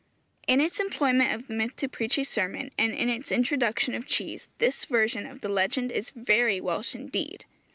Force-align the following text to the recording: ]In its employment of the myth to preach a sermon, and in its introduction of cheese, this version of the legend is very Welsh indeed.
]In 0.51 0.59
its 0.59 0.79
employment 0.79 1.31
of 1.31 1.45
the 1.45 1.53
myth 1.53 1.75
to 1.75 1.87
preach 1.87 2.17
a 2.17 2.25
sermon, 2.25 2.71
and 2.75 2.91
in 2.91 3.07
its 3.07 3.31
introduction 3.31 3.93
of 3.93 4.07
cheese, 4.07 4.47
this 4.57 4.85
version 4.85 5.27
of 5.27 5.41
the 5.41 5.47
legend 5.49 5.91
is 5.91 6.09
very 6.15 6.59
Welsh 6.59 6.95
indeed. 6.95 7.45